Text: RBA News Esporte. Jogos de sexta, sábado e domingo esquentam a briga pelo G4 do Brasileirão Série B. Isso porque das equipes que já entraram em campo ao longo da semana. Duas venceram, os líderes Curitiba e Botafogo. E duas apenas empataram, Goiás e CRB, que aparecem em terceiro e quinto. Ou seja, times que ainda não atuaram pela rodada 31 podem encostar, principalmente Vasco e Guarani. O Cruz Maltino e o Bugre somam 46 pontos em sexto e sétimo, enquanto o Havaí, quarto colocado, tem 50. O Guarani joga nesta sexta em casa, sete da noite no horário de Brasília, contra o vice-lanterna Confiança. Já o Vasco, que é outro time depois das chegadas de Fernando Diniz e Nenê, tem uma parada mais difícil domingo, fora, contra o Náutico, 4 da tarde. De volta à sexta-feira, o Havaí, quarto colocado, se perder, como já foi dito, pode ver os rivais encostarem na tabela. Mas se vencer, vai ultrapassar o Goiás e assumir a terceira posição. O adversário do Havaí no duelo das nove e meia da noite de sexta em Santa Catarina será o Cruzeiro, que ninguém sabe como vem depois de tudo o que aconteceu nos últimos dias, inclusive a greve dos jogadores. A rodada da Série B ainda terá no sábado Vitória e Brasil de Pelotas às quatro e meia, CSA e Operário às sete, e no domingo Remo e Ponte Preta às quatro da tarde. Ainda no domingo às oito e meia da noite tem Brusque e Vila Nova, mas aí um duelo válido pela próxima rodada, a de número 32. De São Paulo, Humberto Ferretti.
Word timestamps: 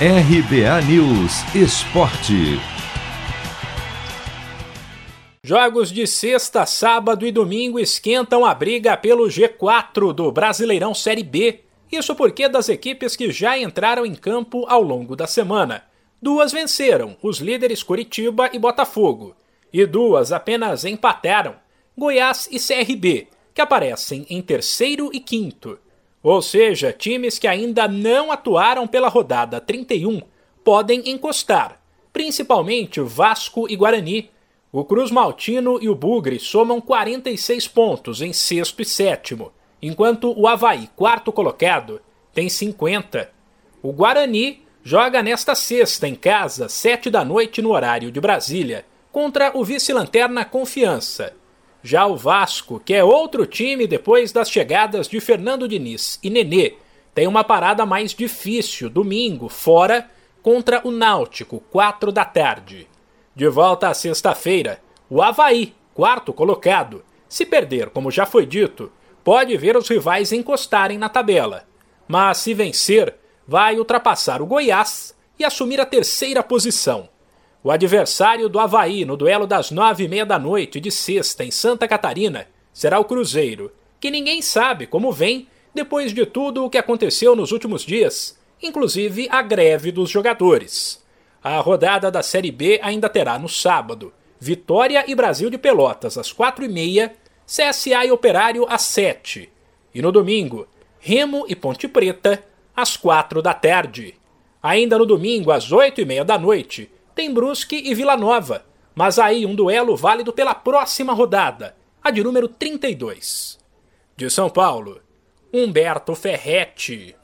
RBA 0.00 0.82
News 0.88 1.54
Esporte. 1.54 2.58
Jogos 5.40 5.92
de 5.92 6.04
sexta, 6.04 6.66
sábado 6.66 7.24
e 7.24 7.30
domingo 7.30 7.78
esquentam 7.78 8.44
a 8.44 8.52
briga 8.52 8.96
pelo 8.96 9.28
G4 9.28 10.12
do 10.12 10.32
Brasileirão 10.32 10.92
Série 10.94 11.22
B. 11.22 11.60
Isso 11.92 12.12
porque 12.16 12.48
das 12.48 12.68
equipes 12.68 13.14
que 13.14 13.30
já 13.30 13.56
entraram 13.56 14.04
em 14.04 14.16
campo 14.16 14.66
ao 14.66 14.82
longo 14.82 15.14
da 15.14 15.28
semana. 15.28 15.84
Duas 16.20 16.50
venceram, 16.50 17.16
os 17.22 17.38
líderes 17.38 17.84
Curitiba 17.84 18.50
e 18.52 18.58
Botafogo. 18.58 19.36
E 19.72 19.86
duas 19.86 20.32
apenas 20.32 20.84
empataram, 20.84 21.54
Goiás 21.96 22.48
e 22.50 22.58
CRB, 22.58 23.28
que 23.54 23.60
aparecem 23.60 24.26
em 24.28 24.42
terceiro 24.42 25.10
e 25.12 25.20
quinto. 25.20 25.78
Ou 26.24 26.40
seja, 26.40 26.90
times 26.90 27.38
que 27.38 27.46
ainda 27.46 27.86
não 27.86 28.32
atuaram 28.32 28.86
pela 28.86 29.08
rodada 29.08 29.60
31 29.60 30.22
podem 30.64 31.10
encostar, 31.10 31.78
principalmente 32.14 32.98
Vasco 33.02 33.68
e 33.68 33.76
Guarani. 33.76 34.30
O 34.72 34.86
Cruz 34.86 35.10
Maltino 35.10 35.78
e 35.82 35.88
o 35.88 35.94
Bugre 35.94 36.40
somam 36.40 36.80
46 36.80 37.68
pontos 37.68 38.22
em 38.22 38.32
sexto 38.32 38.80
e 38.80 38.86
sétimo, 38.86 39.52
enquanto 39.82 40.32
o 40.34 40.48
Havaí, 40.48 40.88
quarto 40.96 41.30
colocado, 41.30 42.00
tem 42.32 42.48
50. 42.48 43.30
O 43.82 43.92
Guarani 43.92 44.62
joga 44.82 45.22
nesta 45.22 45.54
sexta 45.54 46.08
em 46.08 46.14
casa, 46.14 46.70
sete 46.70 47.10
da 47.10 47.22
noite 47.22 47.60
no 47.60 47.72
horário 47.72 48.10
de 48.10 48.18
Brasília, 48.18 48.86
contra 49.12 49.52
o 49.54 49.62
vice-lanterna 49.62 50.42
Confiança. 50.42 51.34
Já 51.86 52.06
o 52.06 52.16
Vasco, 52.16 52.80
que 52.82 52.94
é 52.94 53.04
outro 53.04 53.44
time 53.44 53.86
depois 53.86 54.32
das 54.32 54.50
chegadas 54.50 55.06
de 55.06 55.20
Fernando 55.20 55.68
Diniz 55.68 56.18
e 56.22 56.30
Nenê, 56.30 56.76
tem 57.14 57.26
uma 57.26 57.44
parada 57.44 57.84
mais 57.84 58.14
difícil 58.14 58.88
domingo, 58.88 59.50
fora, 59.50 60.10
contra 60.42 60.80
o 60.82 60.90
Náutico, 60.90 61.62
4 61.70 62.10
da 62.10 62.24
tarde. 62.24 62.88
De 63.36 63.46
volta 63.48 63.88
à 63.88 63.92
sexta-feira, 63.92 64.80
o 65.10 65.20
Havaí, 65.20 65.74
quarto 65.92 66.32
colocado, 66.32 67.04
se 67.28 67.44
perder, 67.44 67.90
como 67.90 68.10
já 68.10 68.24
foi 68.24 68.46
dito, 68.46 68.90
pode 69.22 69.54
ver 69.58 69.76
os 69.76 69.86
rivais 69.86 70.32
encostarem 70.32 70.96
na 70.96 71.10
tabela. 71.10 71.64
Mas 72.08 72.38
se 72.38 72.54
vencer, 72.54 73.14
vai 73.46 73.78
ultrapassar 73.78 74.40
o 74.40 74.46
Goiás 74.46 75.14
e 75.38 75.44
assumir 75.44 75.82
a 75.82 75.84
terceira 75.84 76.42
posição. 76.42 77.10
O 77.66 77.70
adversário 77.70 78.46
do 78.46 78.60
Havaí 78.60 79.06
no 79.06 79.16
duelo 79.16 79.46
das 79.46 79.70
nove 79.70 80.04
e 80.04 80.08
meia 80.08 80.26
da 80.26 80.38
noite 80.38 80.78
de 80.78 80.90
sexta 80.90 81.42
em 81.42 81.50
Santa 81.50 81.88
Catarina 81.88 82.46
será 82.74 82.98
o 82.98 83.06
Cruzeiro, 83.06 83.72
que 83.98 84.10
ninguém 84.10 84.42
sabe 84.42 84.86
como 84.86 85.10
vem 85.10 85.48
depois 85.74 86.12
de 86.12 86.26
tudo 86.26 86.62
o 86.62 86.68
que 86.68 86.76
aconteceu 86.76 87.34
nos 87.34 87.52
últimos 87.52 87.80
dias, 87.80 88.38
inclusive 88.62 89.28
a 89.30 89.40
greve 89.40 89.90
dos 89.90 90.10
jogadores. 90.10 91.02
A 91.42 91.58
rodada 91.58 92.10
da 92.10 92.22
Série 92.22 92.50
B 92.50 92.78
ainda 92.82 93.08
terá 93.08 93.38
no 93.38 93.48
sábado 93.48 94.12
Vitória 94.38 95.02
e 95.08 95.14
Brasil 95.14 95.48
de 95.48 95.56
Pelotas 95.56 96.18
às 96.18 96.30
quatro 96.30 96.66
e 96.66 96.68
meia, 96.68 97.16
CSA 97.46 98.04
e 98.04 98.12
Operário 98.12 98.66
às 98.68 98.82
sete, 98.82 99.50
e 99.94 100.02
no 100.02 100.12
domingo 100.12 100.68
Remo 101.00 101.46
e 101.48 101.56
Ponte 101.56 101.88
Preta 101.88 102.44
às 102.76 102.94
quatro 102.94 103.40
da 103.40 103.54
tarde. 103.54 104.16
Ainda 104.62 104.98
no 104.98 105.06
domingo 105.06 105.50
às 105.50 105.72
oito 105.72 106.02
e 106.02 106.04
meia 106.04 106.26
da 106.26 106.38
noite 106.38 106.90
tem 107.14 107.32
Brusque 107.32 107.76
e 107.76 107.94
Vila 107.94 108.16
Nova, 108.16 108.64
mas 108.94 109.18
aí 109.18 109.46
um 109.46 109.54
duelo 109.54 109.96
válido 109.96 110.32
pela 110.32 110.54
próxima 110.54 111.12
rodada, 111.12 111.76
a 112.02 112.10
de 112.10 112.22
número 112.22 112.48
32. 112.48 113.58
De 114.16 114.28
São 114.28 114.50
Paulo, 114.50 115.00
Humberto 115.52 116.14
Ferretti. 116.14 117.14